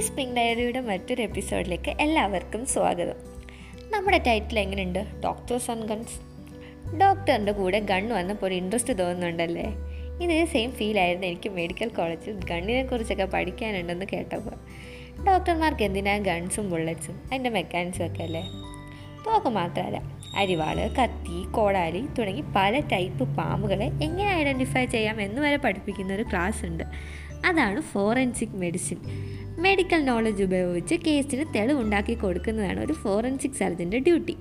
Spring 0.00 0.36
ഡയറിയുടെ 0.36 0.80
മറ്റൊരു 0.80 1.22
എപ്പിസോഡിലേക്ക് 1.22 1.90
എല്ലാവർക്കും 1.90 2.66
സ്വാഗതം. 2.66 3.14
നമ്മുടെ 3.90 4.18
ടൈറ്റിൽ 4.18 4.58
എങ്ങനെയുണ്ട്? 4.58 5.06
ഡോക്ടേഴ്സ് 5.24 5.70
ആൻഡ് 5.70 5.88
ഗൺസ് 5.88 6.20
ഡോക്ടറിന്റെ 6.96 7.52
കൂടെ 7.52 7.80
ഗൺ 7.80 8.08
വന്നപ്പോൾ 8.08 8.46
ഒരു 8.46 8.54
ഇൻട്രസ്റ്റ് 8.54 8.98
തോന്നുന്നുണ്ടല്ലേ? 8.98 9.64
ഇതേ 10.22 10.44
സെയിം 10.44 10.72
ഫീൽ 10.72 11.00
ആയിരുന്നു 11.00 11.26
എനിക്ക് 11.26 11.48
മെഡിക്കൽ 11.48 11.88
കോളേജിൽ 11.88 12.40
ഗണ്ണിനെ 12.44 12.82
കുറിച്ചൊക്കെ 12.82 13.24
പഠിക്കാനുണ്ടെന്ന് 13.24 14.06
കേട്ടപ്പോൾ 14.12 14.54
ഡോക്ടർമാർക്ക് 15.24 15.82
എന്തിനാ 15.82 16.16
ഗൺസും 16.16 16.70
ബുള്ളറ്റ്സും 16.70 17.20
അതിന്റെ 17.26 17.50
മെക്കാനിക്സും 17.50 18.06
ഒക്കെ 18.06 18.22
അല്ലേ? 18.22 18.42
തോക്ക് 19.26 19.48
മാത്രമല്ല 19.48 20.00
അരിവാൾ 20.36 20.88
കത്തി 20.88 21.52
കോടാലി 21.52 22.06
തുടങ്ങി 22.18 22.42
പല 22.56 22.80
ടൈപ്പ് 22.92 23.36
പാമ്പുകളെ 23.36 23.84
എങ്ങനെ 23.84 24.30
ഐഡന്റിഫൈ 24.34 24.84
ചെയ്യാം 24.84 25.22
എന്ന് 25.22 25.42
വരെ 25.42 25.56
പഠിപ്പിക്കുന്ന 25.56 26.14
ഒരു 26.14 26.22
ക്ലാസ് 26.22 26.64
ഉണ്ട്. 26.64 26.84
അതാണ് 27.46 27.80
ഫോറൻസിക് 27.80 28.56
മെഡിസിൻ. 28.56 28.96
മെഡിക്കൽ 29.58 30.04
നോളജ് 30.04 30.42
ഉപയോഗിച്ച് 30.42 30.94
കേസിന് 30.94 31.44
തെളിവുണ്ടാക്കി 31.54 32.14
കൊടുക്കുന്നതാണ് 32.14 32.84
ഒരു 32.84 32.92
ഫോറൻസിക് 32.92 33.52
സർജന്റെ 33.52 33.98
ഡ്യൂട്ടി. 33.98 34.36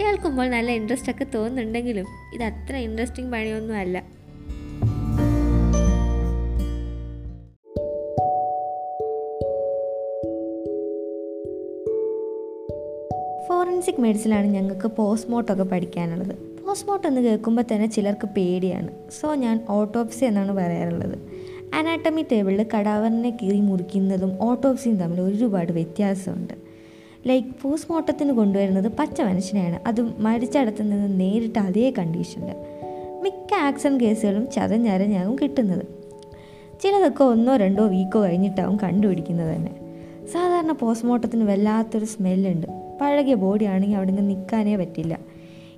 കേൾക്കുമ്പോൾ 0.00 0.48
നല്ല 0.48 0.70
ഇൻട്രസ്റ്റ് 0.70 1.10
ഒക്കെ 1.10 1.26
തോന്നുന്നുണ്ടെങ്കിലും 1.34 2.06
ഇത് 2.34 2.42
അത്ര 2.42 2.76
ഇൻട്രസ്റ്റിംഗ് 2.76 3.32
പണിയൊന്നും 3.32 3.76
അല്ല. 3.76 4.24
ഫോറൻസിക് 13.48 14.00
മെഡിസിനാണ് 14.00 14.46
ഞങ്ങൾക്ക് 14.46 14.86
പോസ്റ്റ്മോർട്ടം 14.86 15.52
ഒക്കെ 15.52 15.62
പഠിക്കാനുള്ളത്. 15.62 16.36
പോസ്റ്റ്മോർട്ടം 16.66 17.08
എന്ന് 17.08 17.20
കേൾക്കുമ്പോൾ 17.20 17.62
തന്നെ 17.62 17.86
ചിലർക്ക് 17.86 18.26
പേടിയാണ്. 18.26 19.10
സോ 19.20 19.34
ഞാൻ 19.34 19.64
ഓട്ടോപ്സി 19.68 20.24
എന്നാണ് 20.24 20.52
പറയാറുള്ളത്. 20.52 21.33
അനാട്ടമി 21.74 22.26
ടേബിളിൽ 22.32 22.66
കടാവറിനെ 22.76 23.38
കീറി 23.42 23.60
മുറിക്കുന്നതും 23.60 24.38
ഓട്ടോപ്സിയും 24.40 24.96
തമ്മിൽ 24.96 25.20
ഒരുപാട് 25.20 25.72
വ്യത്യാസമുണ്ട്. 25.72 26.54
ലൈക്ക് 27.26 27.48
പോസ്റ്റ്മോർട്ടത്തിന് 27.62 28.32
കൊണ്ടുവരുന്നത് 28.32 28.92
പച്ച 28.92 29.20
മനുഷ്യനെയാണ്. 29.20 29.80
അതും 29.86 30.14
മരിച്ചടത്ത് 30.18 30.82
നിന്ന് 30.82 31.20
നേരിട്ട് 31.20 31.58
അതേ 31.58 31.90
കണ്ടീഷനിൽ 31.98 32.54
മിക്ക 33.22 33.54
ആക്സിഡന്റ് 33.54 34.04
കേസുകളും 34.04 34.50
ചതഞ്ഞരഞ്ഞാകും 34.50 35.36
കിട്ടുന്നത്. 35.36 35.86
ചിലതൊക്കെ 36.82 37.24
ഒന്നോ 37.24 37.56
രണ്ടോ 37.56 37.86
വീക്കോ 37.86 38.22
കഴിഞ്ഞിട്ടാവും 38.22 38.76
കണ്ടുപിടിക്കുന്നത് 38.76 39.56
തന്നെ. 39.56 39.72
സാധാരണ 40.32 40.72
പോസ്റ്റ്മോർട്ടത്തിന് 40.72 41.44
വല്ലാത്തൊരു 41.44 42.04
സ്മെല്ലുണ്ട്. 42.04 42.66
പഴകിയ 43.00 43.34
ബോഡി 43.34 43.64
ആണെങ്കിൽ 43.64 43.96
അവിടെ 43.96 44.10
നിന്ന് 44.10 44.30
നിൽക്കാനേ 44.30 44.76
പറ്റില്ല. 44.76 45.18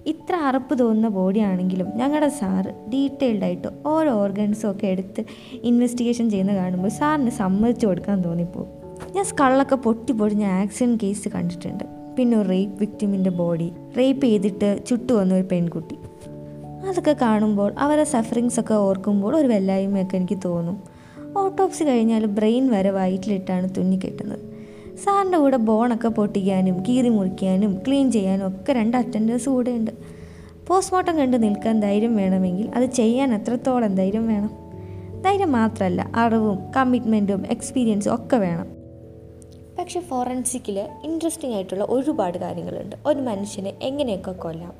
ഇത്ര 0.06 0.36
അറപ്പ് 0.36 0.78
തോന്നുന്ന 0.78 1.08
ബോഡി 1.08 1.38
ആണെങ്കിലും 1.38 1.88
ഞങ്ങളുടെ 1.94 2.28
സാറ് 2.28 2.90
ഡീറ്റെയിൽഡ് 2.90 3.44
ആയിട്ട് 3.44 3.68
ഓരോ 3.86 4.10
ഓർഗൻസും 4.10 4.70
ഒക്കെ 4.70 4.86
എടുത്ത് 4.86 5.24
ഇൻവെസ്റ്റിഗേഷൻ 5.62 6.30
ചെയ്യുന്ന 6.30 6.54
കാണുമ്പോൾ 6.54 6.88
സാറിന് 6.88 7.30
സമ്മതിച്ചു 7.30 7.86
കൊടുക്കാൻ 7.86 8.24
തോന്നിപ്പോവും 8.24 8.68
ഞാൻ 9.16 9.24
സ്കള്ളൊക്കെ 9.24 9.76
പൊട്ടി 9.76 10.12
പൊടിഞ്ഞ 10.12 10.44
ആക്സിഡന്റ് 10.44 11.00
കേസ് 11.02 11.28
കണ്ടിട്ടുണ്ട്. 11.28 11.84
പിന്നെ 12.18 12.38
ഒരു 12.38 12.48
റേപ്പ് 12.48 12.80
വിക്ടിമിന്റെ 12.80 13.30
ബോഡി 13.30 13.72
റേപ്പ് 13.98 14.22
ചെയ്തിട്ട് 14.22 14.86
ചുട്ടു 14.86 15.12
വന്ന 15.12 15.34
ഒരു 15.34 15.46
പെൺകുട്ടി. 15.52 15.96
അതൊക്കെ 16.88 17.16
കാണുമ്പോൾ 17.22 17.74
അവരെ 17.78 18.04
സഫറിങ്സ് 18.04 18.60
ഒക്കെ 18.60 18.74
ഓർക്കുമ്പോൾ 18.74 19.36
ഒരു 19.36 19.48
വല്ലായ്മയൊക്കെ 19.48 20.16
എനിക്ക് 20.16 20.38
തോന്നും. 20.44 20.82
ഓട്ടോപ്സി 21.36 21.84
കഴിഞ്ഞാൽ 21.84 22.26
ബ്രെയിൻ 22.26 22.70
വരെ 22.70 22.90
വയറ്റിലിട്ടാണ് 22.90 23.68
തുന്നിക്കെട്ടുന്നത്. 23.78 24.55
സാറിന്റെ 25.04 25.38
കൂടെ 25.38 25.56
ബോണൊക്കെ 25.56 26.08
പൊട്ടിക്കാനും 26.08 26.84
കീറി 26.88 27.08
മുറിക്കാനും 27.08 27.82
ക്ലീൻ 27.86 28.12
ചെയ്യാനും 28.12 28.48
ഒക്കെ 28.48 28.72
രണ്ട് 28.72 28.96
അറ്റൻഡൻസ് 28.96 29.48
കൂടെ 29.48 29.70
ഉണ്ട് 29.70 29.90
പോസ്റ്റ്മോർട്ടം 30.66 31.16
കണ്ട് 31.18 31.42
നിൽക്കാൻ 31.42 31.80
ധൈര്യം 31.80 32.16
വേണമെങ്കിൽ 32.16 32.70
അത് 32.74 32.84
ചെയ്യാൻ 32.84 33.34
എത്രത്തോളം 33.34 33.94
ധൈര്യം 33.94 34.28
വേണം? 34.28 34.50
ധൈര്യം 35.22 35.52
മാത്രമല്ല 35.52 36.10
അറിവും 36.14 36.72
കമ്മിറ്റ്മെന്റും 36.72 37.46
എക്സ്പീരിയൻസും 37.50 38.14
ഒക്കെ 38.14 38.36
വേണം. 38.36 38.66
പക്ഷേ 39.78 40.00
ഫോറൻസിക്കിൽ 40.00 40.88
ഇൻട്രസ്റ്റിംഗ് 41.04 41.54
ആയിട്ടുള്ള 41.54 41.86
ഒരുപാട് 41.88 42.38
കാര്യങ്ങളുണ്ട്. 42.38 42.96
ഒരു 43.06 43.20
മനുഷ്യനെ 43.20 43.72
എങ്ങനെയൊക്കെ 43.82 44.32
കൊല്ലാം? 44.32 44.72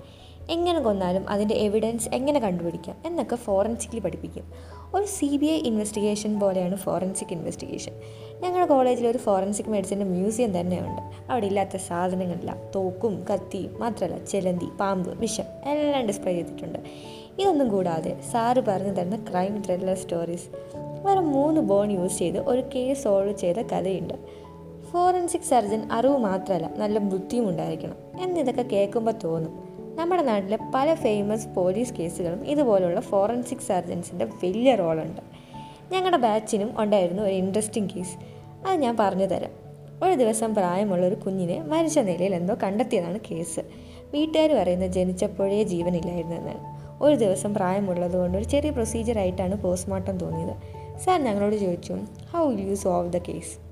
എങ്ങനെ 0.51 0.81
കൊന്നാലും 0.81 1.31
അതിന്റെ 1.31 1.55
എവിഡൻസ് 1.55 2.09
എങ്ങനെ 2.09 2.41
കണ്ടുപിടിക്കാം 2.41 2.97
എന്നൊക്കെ 3.07 3.37
ഫോറൻസിക്കലി 3.37 4.01
പഠിപ്പിക്കും. 4.01 4.45
ഒരു 4.95 5.07
സി 5.07 5.37
ബി 5.37 5.47
ഐ 5.47 5.59
ഇൻവെസ്റ്റിഗേഷൻ 5.59 6.41
പോലെയാണ് 6.41 6.77
ഫോറൻസിക് 6.77 7.33
ഇൻവെസ്റ്റിഗേഷൻ 7.33 7.93
ഞങ്ങളുടെ 8.41 8.69
കോളേജിൽ 8.69 9.07
ഒരു 9.07 9.19
ഫോറൻസിക് 9.19 9.71
മെഡിസിന്റെ 9.71 10.05
മ്യൂസിയം 10.05 10.61
തന്നെയുണ്ട്. 10.61 11.33
അവിടെ 11.33 11.47
ഇല്ലാത്ത 11.47 11.77
സാധനങ്ങളില്ല. 11.77 12.57
തോക്കും 12.75 13.25
കത്തിയും 13.33 13.81
മാത്രമല്ല 13.81 14.25
ചെലന്തി 14.25 14.65
പാമ്പ് 14.81 15.19
വിഷം 15.19 15.45
എല്ലാം 15.65 16.07
ഡിസ്പ്ലേ 16.07 16.33
ചെയ്തിട്ടുണ്ട്. 16.33 16.79
ഇതൊന്നും 17.39 17.69
കൂടാതെ 17.69 18.21
സാറ് 18.33 18.61
പറഞ്ഞു 18.61 18.91
തരുന്ന 18.91 19.25
ക്രൈം 19.31 19.63
ത്രില്ലർ 19.67 19.97
സ്റ്റോറീസ് 19.97 20.77
വേറെ 20.77 21.21
മൂന്ന് 21.21 21.61
ബോൺ 21.61 21.93
യൂസ് 21.93 22.19
ചെയ്ത് 22.19 22.39
ഒരു 22.39 22.63
കേസ് 22.75 23.05
സോൾവ് 23.05 23.39
ചെയ്ത 23.39 23.57
കഥയുണ്ട്. 23.57 24.15
ഫോറൻസിക് 24.93 25.41
സർജൻ 25.41 25.93
അറിവ് 25.93 26.19
മാത്രമല്ല 26.19 26.71
നല്ല 26.77 26.99
ബുദ്ധിയും 26.99 27.49
ഉണ്ടായിരിക്കണം. 27.49 27.95
എന്നിതൊക്കെ 28.21 28.63
കേൾക്കുമ്പോൾ 28.63 29.13
തോന്നും. 29.25 29.66
നമ്മുടെ 29.97 30.23
നാട്ടിലെ 30.23 30.59
പല 30.75 30.95
ഫേമസ് 30.95 31.49
പോലീസ് 31.49 31.93
കേസുകളും 31.93 32.47
ഇതുപോലുള്ള 32.47 33.01
ഫോറൻസിക് 33.01 33.59
സർജൻസിന്റെ 33.59 34.25
വലിയ 34.25 34.75
റോളുണ്ട് 34.75 35.21
ഞങ്ങളുടെ 35.93 36.17
ബാച്ചിനും 36.17 36.75
ഉണ്ടായിരുന്നു 36.79 37.23
ഒരു 37.23 37.35
ഇൻട്രസ്റ്റിംഗ് 37.35 37.91
കേസ് 37.97 38.17
അത് 38.67 38.81
ഞാൻ 38.81 38.97
പറഞ്ഞു 39.01 39.27
തരാം. 39.27 39.51
ഒരു 40.03 40.15
ദിവസം 40.15 40.55
പ്രായമുള്ള 40.55 41.07
ഒരു 41.07 41.15
കുഞ്ഞിനെ 41.15 41.63
മരിച്ച 41.63 41.99
നിലയിൽ 41.99 42.35
എന്തോ 42.35 42.57
കണ്ടെത്തിയതാണ് 42.63 43.19
കേസ് 43.31 43.61
വീട്ടുകാർ 44.15 44.53
പറയുന്നത് 44.53 44.93
ജനിച്ചപ്പോഴേ 44.93 45.63
ജീവനില്ലായിരുന്നു 45.63 46.37
എന്നാണ് 46.37 46.77
ഒരു 47.03 47.15
ദിവസം 47.15 47.55
പ്രായമുള്ളതുകൊണ്ട് 47.55 48.39
ഒരു 48.39 48.45
ചെറിയ 48.45 48.71
പ്രൊസീജിയറായിട്ടാണ് 48.71 49.63
പോസ്റ്റ്മോർട്ടം 49.63 50.19
തോന്നിയത്. 50.19 50.57
സാർ 50.99 51.25
ഞങ്ങളോട് 51.25 51.57
ചോദിച്ചു 51.57 51.99
how 52.35 52.53
you 52.53 52.75
solve 52.75 53.13
the 53.13 53.19
case 53.19 53.67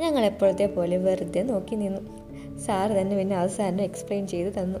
ഞങ്ങൾ 0.00 0.24
എപ്പോഴത്തെ 0.24 0.66
പോലെ 0.66 0.96
വെറുതെ 0.96 1.42
നോക്കി 1.42 1.74
നിന്നു. 1.74 2.23
സാർ 2.58 2.92
തന്നെ 2.92 3.16
പിന്നെ 3.16 3.36
അത് 3.36 3.50
സാറിന് 3.50 3.82
എക്സ്പ്ലെയിൻ 3.82 4.26
ചെയ്ത് 4.26 4.54
തന്നു. 4.58 4.78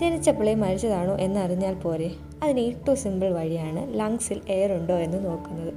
ജനിച്ചപ്പോഴേ 0.00 0.54
മരിച്ചതാണോ 0.54 1.16
എന്നറിഞ്ഞാൽ 1.18 1.74
പോരെ. 1.74 2.10
അതിന് 2.42 2.60
ഏറ്റവും 2.60 2.96
സിമ്പിൾ 2.96 3.32
വഴിയാണ് 3.32 4.00
ലങ്സിൽ 4.00 4.40
എയർ 4.48 4.72
ഉണ്ടോ 4.72 4.94
എന്ന് 4.94 5.26
നോക്കുന്നത്. 5.26 5.74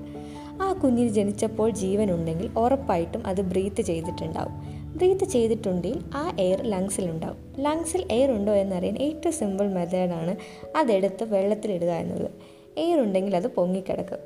ആ 0.62 0.74
കുഞ്ഞിന് 0.74 1.10
ജനിച്ചപ്പോൾ 1.10 1.70
ജീവനുണ്ടെങ്കിൽ 1.70 2.50
ഉറപ്പായിട്ടും 2.58 3.28
അത് 3.28 3.42
ബ്രീത്ത് 3.42 3.82
ചെയ്തിട്ടുണ്ടാവും. 3.82 4.86
ബ്രീത്ത് 4.98 5.26
ചെയ്തിട്ടുണ്ടെങ്കിൽ 5.26 6.04
ആ 6.16 6.36
എയർ 6.40 6.62
ലങ്സിലുണ്ടാവും 6.62 7.56
ലങ്സിൽ 7.60 8.08
എയർ 8.12 8.32
ഉണ്ടോ 8.32 8.54
എന്നറിയാൻ 8.54 8.98
ഏറ്റവും 8.98 9.34
സിമ്പിൾ 9.34 9.74
മെത്തേഡാണ് 9.74 10.36
അതെടുത്ത് 10.78 11.34
വെള്ളത്തിലിടുക 11.34 11.90
എന്നത്. 11.90 12.32
എയർ 12.78 13.00
ഉണ്ടെങ്കിൽ 13.00 13.36
അത് 13.36 13.48
പൊങ്ങിക്കിടക്കും. 13.48 14.18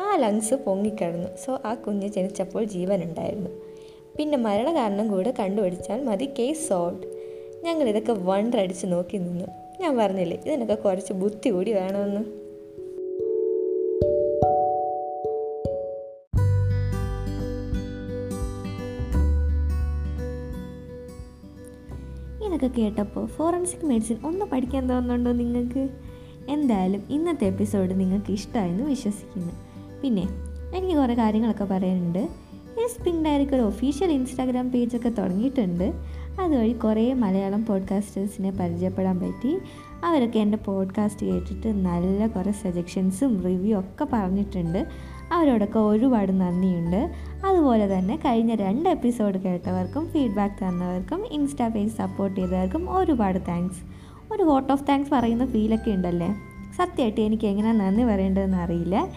ആ 0.00 0.16
ലങ്സ് 0.16 0.54
പൊങ്ങിക്കിടന്നു. 0.54 1.28
സോ 1.46 1.58
ആ 1.64 1.74
കുഞ്ഞ് 1.74 2.08
ജനിച്ചപ്പോൾ 2.08 2.64
ജീവൻ 2.64 3.02
ഉണ്ടായിരുന്നു. 3.02 3.65
പിന്നെ 4.18 4.38
മരണകാരണം 4.38 5.08
കൂടെ 5.08 5.34
കണ്ടുപിടിച്ചാൽ 5.38 6.04
മതി 6.04 6.28
കേസ് 6.38 6.68
സോൾവ് 6.68 7.02
ഞങ്ങൾ 7.64 7.88
ഇതൊക്കെ 7.88 8.12
വണ്ടർ 8.12 8.60
അടിച്ച് 8.60 8.86
നോക്കി 8.86 9.16
നിന്നു. 9.16 9.44
ഞാൻ 9.80 9.96
പറഞ്ഞില്ലേ 9.96 10.42
ഇതിനൊക്കെ 10.46 10.74
കുറച്ച് 10.74 11.12
ബുദ്ധി 11.12 11.50
കൂടി 11.50 11.72
വേണമെന്ന്. 11.72 12.46
ഇതൊക്കെ 22.46 22.80
കേട്ടപ്പോൾ 22.80 23.26
ഫോറൻസിക് 23.26 23.86
മെഡിസിൻ 23.86 24.16
ഒന്ന് 24.24 24.44
പഠിക്കാൻ 24.44 24.88
തോന്നുന്നുണ്ടോ 24.88 25.32
നിങ്ങൾക്ക്? 25.32 25.88
എന്തായാലും 26.48 27.02
ഇന്നത്തെ 27.10 27.46
എപ്പിസോഡ് 27.46 28.00
നിങ്ങൾക്ക് 28.00 28.32
ഇഷ്ടമായെന്ന് 28.32 28.84
വിശ്വസിക്കുന്നു. 28.84 29.52
പിന്നെ 30.02 30.28
എനിക്ക് 30.76 30.96
കുറേ 30.96 31.14
കാര്യങ്ങളൊക്കെ 31.14 31.64
പറയാനുണ്ട്. 31.64 32.45
എസ് 32.84 33.04
പിങ്ക് 33.04 33.24
ഡയറിക്ക് 33.24 33.52
ഒരു 33.52 33.62
ഒഫീഷ്യൽ 33.62 34.10
ഇൻസ്റ്റാഗ്രാം 34.10 34.70
പേജൊക്കെ 34.70 35.08
തുടങ്ങിയിട്ടുണ്ട്. 35.08 35.92
അതുവഴി 36.40 36.72
കുറേ 36.72 37.12
മലയാളം 37.12 37.66
പോഡ്കാസ്റ്റേഴ്സിനെ 37.66 38.50
പരിചയപ്പെടാൻ 38.50 39.20
പറ്റി. 39.20 39.58
അവരൊക്കെ 40.04 40.38
എന്റെ 40.38 40.58
പോഡ്കാസ്റ്റ് 40.58 41.26
കേട്ടിട്ട് 41.26 41.68
നല്ല 41.68 42.26
കുറേ 42.26 42.52
സജഷൻസും 42.52 43.42
റിവ്യൂ 43.42 43.78
ഒക്കെ 43.78 44.06
പറഞ്ഞിട്ടുണ്ട്. 44.12 44.86
അവരോടൊക്കെ 45.32 45.78
ഒരുപാട് 45.78 46.40
നന്ദിയുണ്ട്. 46.40 47.10
അതുപോലെ 47.46 47.98
തന്നെ 47.98 48.16
കഴിഞ്ഞ 48.16 48.54
രണ്ട് 48.54 48.88
എപ്പിസോഡ് 48.88 49.38
കേട്ടവർക്കും 49.38 50.06
ഫീഡ്ബാക്ക് 50.06 50.64
തന്നവർക്കും 50.64 51.26
ഇൻസ്റ്റാ 51.26 51.68
പേജ് 51.68 51.92
സപ്പോർട്ട് 51.92 52.40
ചെയ്തവർക്കും 52.40 52.96
ഒരുപാട് 52.96 53.38
താങ്ക്സ് 53.48 53.80
ഒരു 54.32 54.42
വോട്ട് 54.42 54.72
ഓഫ് 54.72 54.88
താങ്ക്സ് 54.88 55.10
പറയുന്ന 55.10 55.46
ഫീലൊക്കെ 55.46 55.90
ഉണ്ടല്ലേ? 55.90 56.34
സത്യമായിട്ട് 56.76 57.20
എനിക്ക് 57.20 57.46
എങ്ങനെ 57.46 57.72
നന്ദി 57.72 58.04
പറയേണ്ടതെന്ന് 58.04 58.58
അറിയില്ല. 58.58 59.08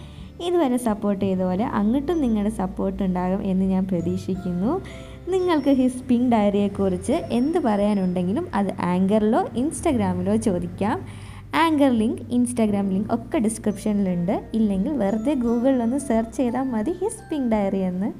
ഇതുവരെ 0.46 0.76
സപ്പോർട്ട് 0.76 1.24
ചെയ്ത 1.24 1.38
പോലെ 1.38 1.64
അങ്ങോട്ടും 1.64 2.20
നിങ്ങളുടെ 2.20 2.50
സപ്പോർട്ട് 2.50 3.02
ഉണ്ടാകും 3.02 3.44
എന്ന് 3.44 3.64
ഞാൻ 3.64 3.86
പ്രതീക്ഷിക്കുന്നു. 3.86 4.80
നിങ്ങൾക്ക് 5.28 5.70
ഹിസ് 5.70 6.02
പിങ്ക് 6.02 6.32
ഡയറിയെക്കുറിച്ച് 6.32 7.12
എന്ത് 7.12 7.58
പറയാനുണ്ടെങ്കിലും 7.58 8.48
അത് 8.54 8.70
ആങ്കറിലോ 8.80 9.48
ഇൻസ്റ്റഗ്രാമിലോ 9.56 10.36
ചോദിക്കാം. 10.36 11.06
ആങ്കർ 11.54 11.90
ലിങ്ക് 11.90 12.22
ഇൻസ്റ്റാഗ്രാം 12.30 12.90
ലിങ്ക് 12.90 13.14
ഒക്കെ 13.14 13.38
ഡിസ്ക്രിപ്ഷനിലുണ്ട് 13.38 14.42
ഇല്ലെങ്കിൽ 14.54 14.92
വെറുതെ 14.92 15.34
ഗൂഗിളിലൊന്ന് 15.34 15.98
സെർച്ച് 15.98 16.36
ചെയ്താൽ 16.36 16.62
മതി 16.62 16.90
ഹിസ് 16.90 17.30
പിങ്ക് 17.30 17.52
ഡയറി 17.52 17.78
എന്ന്. 17.78 18.12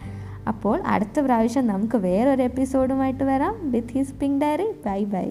അപ്പോൾ 0.49 0.83
അടുത്ത 0.87 1.21
പ്രാവശ്യം 1.21 1.67
നമുക്ക് 1.67 1.97
വേറൊരു 1.97 2.43
എപ്പിസോഡുമായിട്ട് 2.43 3.25
വരാം. 3.25 3.71
With 3.73 3.89
his 3.89 4.15
pink 4.15 4.41
diary 4.41 4.67
bye 4.87 5.05
bye 5.05 5.29